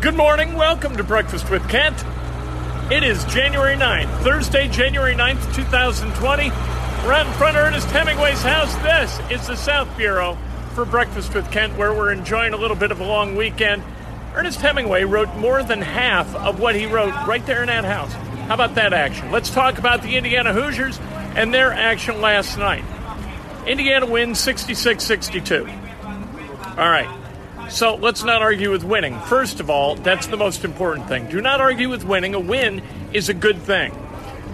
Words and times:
Good 0.00 0.14
morning. 0.14 0.54
Welcome 0.54 0.96
to 0.98 1.02
Breakfast 1.02 1.50
with 1.50 1.68
Kent. 1.68 2.04
It 2.88 3.02
is 3.02 3.24
January 3.24 3.74
9th, 3.74 4.22
Thursday, 4.22 4.68
January 4.68 5.16
9th, 5.16 5.52
2020. 5.56 6.50
We're 6.50 7.12
out 7.12 7.26
in 7.26 7.32
front 7.32 7.56
of 7.56 7.64
Ernest 7.64 7.88
Hemingway's 7.88 8.40
house. 8.40 8.72
This 8.76 9.18
is 9.28 9.48
the 9.48 9.56
South 9.56 9.88
Bureau 9.96 10.38
for 10.76 10.84
Breakfast 10.84 11.34
with 11.34 11.50
Kent, 11.50 11.76
where 11.76 11.92
we're 11.92 12.12
enjoying 12.12 12.54
a 12.54 12.56
little 12.56 12.76
bit 12.76 12.92
of 12.92 13.00
a 13.00 13.04
long 13.04 13.34
weekend. 13.34 13.82
Ernest 14.36 14.60
Hemingway 14.60 15.02
wrote 15.02 15.34
more 15.34 15.64
than 15.64 15.82
half 15.82 16.32
of 16.36 16.60
what 16.60 16.76
he 16.76 16.86
wrote 16.86 17.26
right 17.26 17.44
there 17.44 17.62
in 17.62 17.66
that 17.66 17.84
house. 17.84 18.12
How 18.12 18.54
about 18.54 18.76
that 18.76 18.92
action? 18.92 19.32
Let's 19.32 19.50
talk 19.50 19.78
about 19.78 20.02
the 20.02 20.16
Indiana 20.16 20.52
Hoosiers 20.52 21.00
and 21.34 21.52
their 21.52 21.72
action 21.72 22.20
last 22.20 22.56
night. 22.56 22.84
Indiana 23.66 24.06
wins 24.06 24.38
66 24.38 25.02
62. 25.02 25.66
All 25.66 26.88
right. 26.88 27.27
So 27.68 27.96
let's 27.96 28.24
not 28.24 28.40
argue 28.40 28.70
with 28.70 28.82
winning. 28.82 29.18
First 29.20 29.60
of 29.60 29.68
all, 29.68 29.94
that's 29.94 30.26
the 30.26 30.36
most 30.36 30.64
important 30.64 31.06
thing. 31.06 31.28
Do 31.28 31.40
not 31.40 31.60
argue 31.60 31.90
with 31.90 32.02
winning. 32.04 32.34
A 32.34 32.40
win 32.40 32.82
is 33.12 33.28
a 33.28 33.34
good 33.34 33.58
thing. 33.58 33.92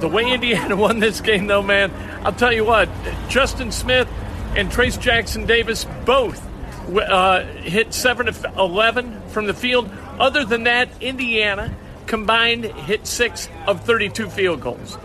The 0.00 0.08
way 0.08 0.32
Indiana 0.32 0.76
won 0.76 0.98
this 0.98 1.20
game, 1.20 1.46
though, 1.46 1.62
man, 1.62 1.92
I'll 2.24 2.32
tell 2.32 2.52
you 2.52 2.64
what, 2.64 2.88
Justin 3.28 3.70
Smith 3.70 4.08
and 4.56 4.70
Trayce 4.70 5.00
Jackson 5.00 5.46
Davis 5.46 5.86
both 6.04 6.44
uh, 6.94 7.44
hit 7.44 7.94
7 7.94 8.28
of 8.28 8.44
11 8.56 9.28
from 9.28 9.46
the 9.46 9.54
field. 9.54 9.88
Other 10.18 10.44
than 10.44 10.64
that, 10.64 10.88
Indiana 11.00 11.74
combined 12.06 12.64
hit 12.64 13.06
6 13.06 13.48
of 13.66 13.84
32 13.84 14.30
field 14.30 14.60
goals. 14.60 14.98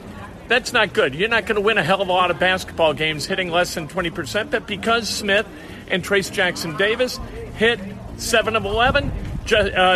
That's 0.47 0.73
not 0.73 0.93
good. 0.93 1.15
You're 1.15 1.29
not 1.29 1.45
going 1.45 1.55
to 1.55 1.61
win 1.61 1.77
a 1.77 1.83
hell 1.83 2.01
of 2.01 2.09
a 2.09 2.11
lot 2.11 2.29
of 2.29 2.39
basketball 2.39 2.93
games 2.93 3.25
hitting 3.25 3.49
less 3.49 3.73
than 3.73 3.87
20%, 3.87 4.51
but 4.51 4.67
because 4.67 5.07
Smith 5.07 5.47
and 5.87 6.03
Trayce 6.03 6.31
Jackson 6.31 6.75
Davis 6.75 7.19
hit 7.61 7.79
7 8.17 8.55
of 8.55 8.65
11. 8.65 9.05
uh, 9.09 9.11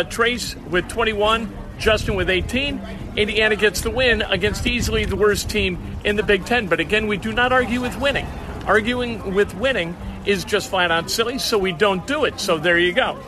Trayce 0.04 0.54
with 0.70 0.88
21, 0.88 1.52
Justin 1.78 2.14
with 2.14 2.30
18. 2.30 2.80
Indiana 3.16 3.56
gets 3.56 3.80
the 3.80 3.90
win 3.90 4.22
against 4.22 4.68
easily 4.68 5.04
the 5.04 5.16
worst 5.16 5.50
team 5.50 5.98
in 6.04 6.14
the 6.14 6.22
Big 6.22 6.44
Ten. 6.44 6.68
But 6.68 6.78
again, 6.78 7.08
we 7.08 7.16
do 7.16 7.32
not 7.32 7.52
argue 7.52 7.80
with 7.80 7.98
winning. 7.98 8.26
Arguing 8.66 9.34
with 9.34 9.52
winning 9.56 9.96
is 10.24 10.44
just 10.44 10.70
flat 10.70 10.92
out 10.92 11.10
silly, 11.10 11.38
so 11.38 11.58
we 11.58 11.72
don't 11.72 12.06
do 12.06 12.24
it. 12.24 12.38
So 12.38 12.56
there 12.56 12.78
you 12.78 12.92
go. 12.92 13.18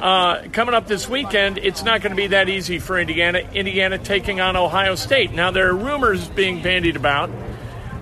Uh, 0.00 0.44
coming 0.52 0.76
up 0.76 0.86
this 0.86 1.08
weekend, 1.08 1.58
it's 1.58 1.82
not 1.82 2.00
going 2.00 2.12
to 2.12 2.16
be 2.16 2.28
that 2.28 2.48
easy 2.48 2.78
for 2.78 3.00
Indiana. 3.00 3.40
Indiana 3.52 3.98
taking 3.98 4.40
on 4.40 4.54
Ohio 4.54 4.94
State. 4.94 5.32
Now, 5.32 5.50
there 5.50 5.70
are 5.70 5.74
rumors 5.74 6.28
being 6.28 6.62
bandied 6.62 6.94
about 6.94 7.30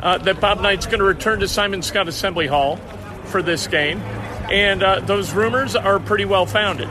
uh, 0.02 0.18
that 0.18 0.42
Bob 0.42 0.60
Knight's 0.60 0.84
going 0.84 0.98
to 0.98 1.06
return 1.06 1.40
to 1.40 1.48
Simon 1.48 1.80
Skjodt 1.80 2.06
Assembly 2.06 2.48
Hall 2.48 2.76
for 3.24 3.40
this 3.40 3.66
game 3.66 4.02
and 4.50 4.82
uh, 4.82 5.00
those 5.00 5.32
rumors 5.32 5.76
are 5.76 5.98
pretty 5.98 6.24
well 6.24 6.46
founded. 6.46 6.88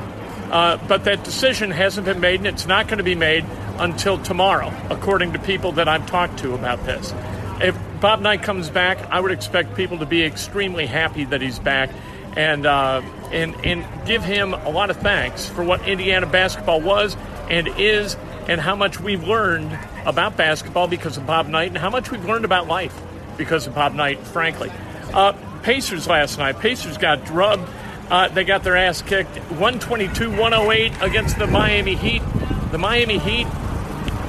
Uh, 0.52 0.78
but 0.88 1.06
that 1.06 1.24
decision 1.24 1.72
hasn't 1.72 2.06
been 2.06 2.20
made, 2.20 2.40
and 2.40 2.48
it's 2.48 2.68
not 2.68 2.88
going 2.88 3.00
to 3.00 3.04
be 3.04 3.16
made 3.16 3.44
until 3.80 4.18
tomorrow, 4.18 4.72
according 4.90 5.34
to 5.34 5.40
people 5.40 5.74
that 5.74 5.88
I've 5.88 6.06
talked 6.08 6.40
to 6.40 6.54
about 6.54 6.86
this. 6.86 7.14
If 7.62 7.78
Bob 8.00 8.22
Knight 8.22 8.44
comes 8.44 8.70
back, 8.70 9.00
I 9.10 9.20
would 9.20 9.32
expect 9.32 9.76
people 9.76 10.00
to 10.00 10.06
be 10.06 10.24
extremely 10.24 10.86
happy 10.86 11.26
that 11.26 11.42
he's 11.42 11.60
back, 11.60 11.90
and 12.38 12.66
uh, 12.66 13.02
and 13.32 13.56
and 13.66 13.86
give 14.06 14.24
him 14.24 14.54
a 14.54 14.70
lot 14.70 14.90
of 14.90 14.98
thanks 14.98 15.50
for 15.50 15.64
what 15.64 15.88
Indiana 15.88 16.26
basketball 16.26 16.82
was 16.82 17.18
and 17.50 17.68
is, 17.78 18.16
and 18.48 18.62
how 18.62 18.76
much 18.76 19.00
we've 19.00 19.24
learned 19.24 19.78
about 20.06 20.38
basketball 20.38 20.88
because 20.88 21.18
of 21.18 21.26
Bob 21.26 21.48
Knight, 21.48 21.70
and 21.70 21.78
how 21.78 21.90
much 21.90 22.12
we've 22.12 22.26
learned 22.26 22.46
about 22.46 22.68
life 22.68 22.96
because 23.38 23.68
of 23.68 23.76
Bob 23.76 23.94
Knight. 23.94 24.20
Frankly, 24.20 24.72
uh, 25.14 25.34
Pacers 25.66 26.06
last 26.06 26.38
night. 26.38 26.59
Pacers 26.59 26.96
got 26.96 27.26
drubbed. 27.26 27.68
Uh, 28.12 28.28
they 28.28 28.44
got 28.44 28.64
their 28.64 28.78
ass 28.78 29.02
kicked 29.02 29.36
122 29.50 30.30
108 30.30 30.94
against 31.02 31.40
the 31.40 31.48
Miami 31.48 31.96
Heat. 31.96 32.22
The 32.70 32.78
Miami 32.78 33.18
Heat, 33.18 33.48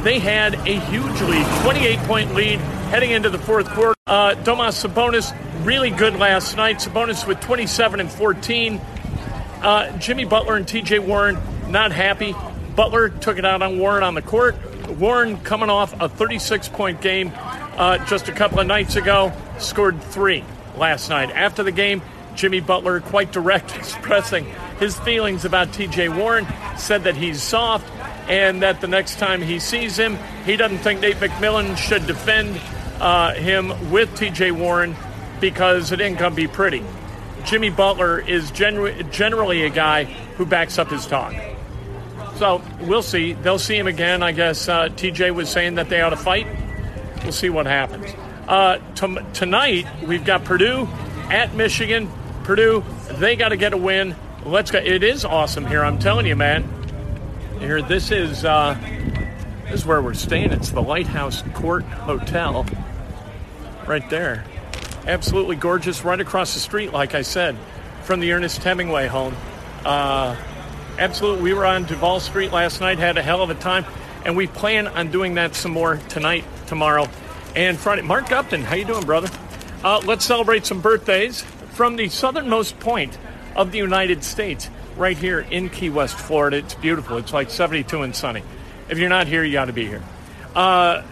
they 0.02 0.18
had 0.18 0.54
a 0.54 0.80
huge 0.80 1.20
lead, 1.20 1.62
28 1.62 1.98
point 2.06 2.34
lead 2.34 2.58
heading 2.88 3.10
into 3.10 3.28
the 3.28 3.36
fourth 3.36 3.68
quarter. 3.68 3.94
Uh, 4.06 4.34
Domas 4.44 4.82
Sabonis, 4.82 5.36
really 5.62 5.90
good 5.90 6.16
last 6.16 6.56
night. 6.56 6.78
Sabonis 6.78 7.26
with 7.26 7.38
27 7.42 8.00
and 8.00 8.10
14. 8.10 8.80
Uh, 9.60 9.94
Jimmy 9.98 10.24
Butler 10.24 10.56
and 10.56 10.66
TJ 10.66 11.00
Warren 11.00 11.36
not 11.68 11.92
happy. 11.92 12.34
Butler 12.74 13.10
took 13.10 13.36
it 13.36 13.44
out 13.44 13.60
on 13.60 13.78
Warren 13.78 14.02
on 14.02 14.14
the 14.14 14.22
court. 14.22 14.56
Warren 14.88 15.36
coming 15.40 15.68
off 15.68 16.00
a 16.00 16.08
36 16.08 16.70
point 16.70 17.02
game 17.02 17.30
uh, 17.36 18.02
just 18.06 18.30
a 18.30 18.32
couple 18.32 18.58
of 18.58 18.66
nights 18.66 18.96
ago, 18.96 19.34
scored 19.58 20.02
three 20.02 20.42
last 20.76 21.08
night. 21.08 21.30
After 21.30 21.62
the 21.62 21.72
game, 21.72 22.02
Jimmy 22.34 22.60
Butler, 22.60 23.00
quite 23.00 23.32
direct, 23.32 23.74
expressing 23.76 24.46
his 24.78 24.98
feelings 25.00 25.44
about 25.44 25.68
TJ 25.68 26.16
Warren, 26.16 26.46
said 26.76 27.04
that 27.04 27.16
he's 27.16 27.42
soft 27.42 27.90
and 28.28 28.62
that 28.62 28.80
the 28.80 28.88
next 28.88 29.18
time 29.18 29.40
he 29.40 29.58
sees 29.58 29.96
him, 29.96 30.18
he 30.44 30.56
doesn't 30.56 30.78
think 30.78 31.00
Nate 31.00 31.16
McMillan 31.16 31.76
should 31.76 32.06
defend 32.06 32.60
uh, 33.00 33.34
him 33.34 33.90
with 33.90 34.10
TJ 34.18 34.52
Warren 34.52 34.96
because 35.40 35.92
it 35.92 36.00
ain't 36.00 36.18
going 36.18 36.32
to 36.32 36.36
be 36.36 36.48
pretty. 36.48 36.84
Jimmy 37.44 37.70
Butler 37.70 38.18
is 38.18 38.50
genu- 38.50 39.02
generally 39.04 39.62
a 39.62 39.70
guy 39.70 40.04
who 40.04 40.44
backs 40.44 40.78
up 40.78 40.90
his 40.90 41.06
talk. 41.06 41.34
So 42.36 42.60
we'll 42.80 43.02
see. 43.02 43.32
They'll 43.34 43.58
see 43.58 43.76
him 43.76 43.86
again. 43.86 44.22
I 44.22 44.32
guess 44.32 44.68
uh, 44.68 44.88
TJ 44.88 45.34
was 45.34 45.48
saying 45.48 45.76
that 45.76 45.88
they 45.88 46.00
ought 46.00 46.10
to 46.10 46.16
fight. 46.16 46.46
We'll 47.22 47.32
see 47.32 47.48
what 47.48 47.66
happens. 47.66 48.12
Uh, 48.48 48.78
t- 48.94 49.18
tonight, 49.32 49.86
we've 50.04 50.24
got 50.24 50.44
Purdue 50.44 50.86
at 51.30 51.54
Michigan. 51.54 52.08
Purdue, 52.44 52.84
they 53.12 53.34
got 53.34 53.48
to 53.48 53.56
get 53.56 53.72
a 53.72 53.76
win. 53.76 54.14
Let's 54.44 54.70
go. 54.70 54.78
It 54.78 55.02
is 55.02 55.24
awesome 55.24 55.66
here. 55.66 55.82
I'm 55.82 55.98
telling 55.98 56.26
you, 56.26 56.36
man. 56.36 56.72
Here, 57.58 57.82
this 57.82 58.12
is 58.12 58.44
uh, 58.44 58.78
this 59.64 59.80
is 59.80 59.86
where 59.86 60.00
we're 60.00 60.14
staying. 60.14 60.52
It's 60.52 60.70
the 60.70 60.82
Lighthouse 60.82 61.42
Court 61.54 61.84
Hotel, 61.84 62.64
right 63.86 64.08
there. 64.10 64.44
Absolutely 65.08 65.56
gorgeous, 65.56 66.04
right 66.04 66.20
across 66.20 66.54
the 66.54 66.60
street, 66.60 66.92
like 66.92 67.16
I 67.16 67.22
said, 67.22 67.56
from 68.04 68.20
the 68.20 68.32
Ernest 68.32 68.62
Hemingway 68.62 69.08
home. 69.08 69.34
Uh, 69.84 70.36
absolutely, 70.98 71.42
we 71.42 71.54
were 71.54 71.66
on 71.66 71.84
Duval 71.84 72.20
Street 72.20 72.52
last 72.52 72.80
night, 72.80 72.98
had 72.98 73.18
a 73.18 73.22
hell 73.22 73.42
of 73.42 73.50
a 73.50 73.54
time, 73.54 73.84
and 74.24 74.36
we 74.36 74.46
plan 74.46 74.86
on 74.86 75.10
doing 75.10 75.34
that 75.34 75.56
some 75.56 75.72
more 75.72 75.96
tonight, 76.08 76.44
tomorrow, 76.66 77.08
and 77.56 77.78
Friday. 77.78 78.02
Mark 78.02 78.30
Upton, 78.30 78.62
how 78.62 78.76
you 78.76 78.84
doing, 78.84 79.04
brother? 79.04 79.28
Uh, 79.82 80.00
let's 80.04 80.24
celebrate 80.24 80.66
some 80.66 80.80
birthdays 80.80 81.40
from 81.72 81.96
the 81.96 82.08
southernmost 82.08 82.78
point 82.78 83.18
of 83.56 83.72
the 83.72 83.78
United 83.78 84.22
States. 84.22 84.68
right 84.96 85.18
here 85.18 85.40
in 85.40 85.68
Key 85.68 85.90
West, 85.90 86.14
Florida. 86.14 86.56
It's 86.56 86.74
beautiful. 86.74 87.18
It's 87.18 87.32
like 87.32 87.50
72 87.50 88.00
and 88.00 88.16
sunny. 88.16 88.42
If 88.88 88.96
you're 88.98 89.10
not 89.10 89.26
here, 89.26 89.44
you 89.44 89.52
got 89.52 89.66
to 89.66 89.74
be 89.74 89.86
here. 89.86 90.02
Uh, 90.54 91.02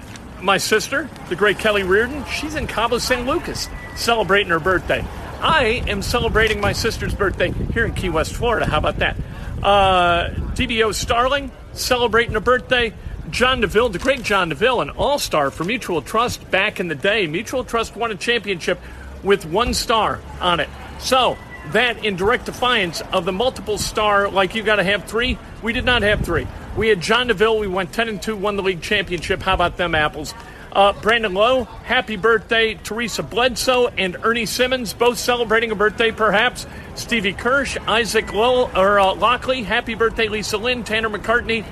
my 0.41 0.57
sister, 0.57 1.11
the 1.29 1.37
great 1.37 1.59
Kelly 1.59 1.83
Reardon, 1.83 2.25
she's 2.27 2.55
in 2.55 2.67
Cabo 2.67 2.97
San 2.97 3.27
Lucas 3.27 3.69
celebrating 3.95 4.51
her 4.51 4.61
birthday. 4.61 5.05
I 5.41 5.85
am 5.87 6.01
celebrating 6.01 6.63
my 6.63 6.73
sister's 6.73 7.15
birthday 7.15 7.51
here 7.75 7.85
in 7.85 7.93
Key 7.93 8.09
West, 8.09 8.33
Florida. 8.33 8.65
How 8.65 8.79
about 8.79 9.01
that? 9.01 9.17
Uh, 9.63 10.31
DBO 10.55 10.95
Starling 10.95 11.51
celebrating 11.75 12.37
a 12.37 12.41
birthday. 12.41 12.95
John 13.35 13.61
DeVille, 13.61 13.89
the 13.89 13.99
great 13.99 14.23
John 14.23 14.51
DeVille, 14.51 14.81
an 14.81 14.91
all 14.91 15.19
star 15.19 15.51
for 15.51 15.65
Mutual 15.65 16.01
Trust 16.03 16.49
back 16.53 16.79
in 16.79 16.87
the 16.87 16.95
day. 16.95 17.27
Mutual 17.27 17.65
Trust 17.65 17.97
won 17.97 18.13
a 18.13 18.15
championship 18.15 18.79
with 19.25 19.45
one 19.45 19.75
star 19.75 20.21
on 20.41 20.61
it. 20.61 20.69
So, 21.01 21.37
that 21.73 22.05
in 22.05 22.15
direct 22.15 22.47
defiance 22.47 23.01
of 23.13 23.25
the 23.25 23.33
multiple 23.33 23.77
star, 23.77 24.29
like 24.29 24.55
you 24.55 24.63
got 24.63 24.77
to 24.77 24.85
have 24.85 25.07
three, 25.07 25.37
we 25.65 25.73
did 25.73 25.85
not 25.85 26.03
have 26.03 26.21
three. 26.21 26.47
We 26.77 26.87
had 26.87 27.01
John 27.01 27.27
DeVille, 27.27 27.59
we 27.59 27.67
went 27.67 27.93
10 27.93 28.09
and 28.09 28.23
2, 28.23 28.37
won 28.37 28.55
the 28.55 28.63
league 28.63 28.83
championship. 28.83 29.43
How 29.43 29.55
about 29.55 29.79
them 29.79 29.97
apples? 29.97 30.33
Uh, 30.71 30.93
Brandon 30.93 31.35
Lowe, 31.35 31.65
happy 31.65 32.15
birthday. 32.15 32.75
Teresa 32.75 33.25
Bledsoe 33.25 33.89
and 33.99 34.17
Ernie 34.23 34.47
Simmons, 34.47 34.93
both 34.93 35.19
celebrating 35.19 35.73
a 35.73 35.75
birthday, 35.75 36.13
perhaps. 36.13 36.69
Stevie 36.95 37.33
Kirsch, 37.33 37.77
Isaac 37.89 38.33
Lowe, 38.33 38.71
or 38.77 39.01
uh, 39.01 39.13
Lockley, 39.17 39.65
happy 39.65 39.97
birthday. 39.97 40.29
Lisa 40.29 40.57
Lynn, 40.57 40.85
Tanner 40.85 41.11
McCartney, 41.11 41.65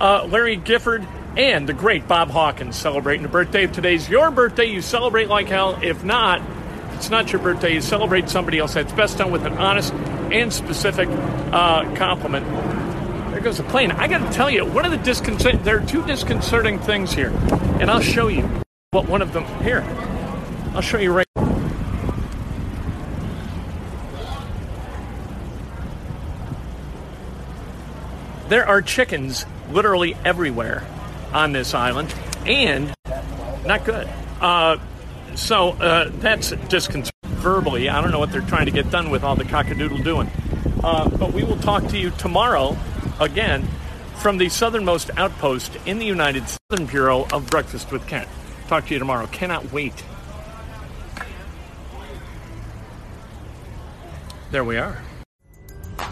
uh, 0.00 0.26
Larry 0.30 0.56
Gifford, 0.56 1.06
and 1.36 1.68
the 1.68 1.72
great 1.72 2.08
Bob 2.08 2.30
Hawkins 2.30 2.76
celebrating 2.76 3.22
the 3.22 3.28
birthday. 3.28 3.64
If 3.64 3.72
today's 3.72 4.08
your 4.08 4.30
birthday, 4.30 4.64
you 4.64 4.82
celebrate 4.82 5.28
like 5.28 5.48
hell. 5.48 5.78
If 5.82 6.02
not, 6.02 6.40
if 6.40 6.96
it's 6.96 7.10
not 7.10 7.32
your 7.32 7.40
birthday, 7.40 7.74
you 7.74 7.80
celebrate 7.80 8.28
somebody 8.28 8.58
else. 8.58 8.74
That's 8.74 8.92
best 8.92 9.18
done 9.18 9.30
with 9.30 9.46
an 9.46 9.52
honest 9.54 9.92
and 9.92 10.52
specific 10.52 11.08
uh, 11.08 11.94
compliment. 11.94 12.46
There 13.30 13.40
goes 13.40 13.58
the 13.58 13.62
plane. 13.64 13.92
I 13.92 14.08
got 14.08 14.26
to 14.26 14.32
tell 14.32 14.50
you, 14.50 14.64
one 14.64 14.84
of 14.84 14.90
the 14.90 14.98
disconcerting, 14.98 15.62
there 15.62 15.78
are 15.78 15.86
two 15.86 16.04
disconcerting 16.06 16.80
things 16.80 17.12
here, 17.12 17.30
and 17.80 17.90
I'll 17.90 18.00
show 18.00 18.26
you 18.28 18.48
what 18.90 19.08
one 19.08 19.22
of 19.22 19.32
them, 19.32 19.44
here, 19.62 19.82
I'll 20.74 20.80
show 20.80 20.98
you 20.98 21.12
right 21.12 21.26
There 28.48 28.66
are 28.66 28.80
chickens 28.80 29.44
literally 29.70 30.16
everywhere 30.24 30.86
on 31.32 31.52
this 31.52 31.74
island, 31.74 32.14
and 32.46 32.94
not 33.66 33.84
good. 33.84 34.08
Uh, 34.40 34.78
so 35.34 35.70
uh, 35.72 36.10
that's 36.14 36.52
disconcerting 36.68 37.12
verbally. 37.24 37.88
I 37.88 38.00
don't 38.00 38.10
know 38.10 38.18
what 38.18 38.32
they're 38.32 38.40
trying 38.40 38.66
to 38.66 38.72
get 38.72 38.90
done 38.90 39.10
with 39.10 39.22
all 39.22 39.36
the 39.36 39.44
cockadoodle 39.44 40.02
doing. 40.02 40.30
Uh, 40.82 41.08
but 41.08 41.32
we 41.32 41.44
will 41.44 41.58
talk 41.58 41.86
to 41.88 41.98
you 41.98 42.10
tomorrow 42.12 42.76
again 43.20 43.68
from 44.16 44.38
the 44.38 44.48
southernmost 44.48 45.10
outpost 45.16 45.76
in 45.86 45.98
the 45.98 46.06
United 46.06 46.44
Southern 46.48 46.86
Bureau 46.86 47.26
of 47.32 47.48
Breakfast 47.50 47.92
with 47.92 48.06
Kent. 48.06 48.28
Talk 48.66 48.86
to 48.86 48.94
you 48.94 48.98
tomorrow. 48.98 49.26
Cannot 49.26 49.72
wait. 49.72 50.04
There 54.50 54.64
we 54.64 54.78
are. 54.78 55.02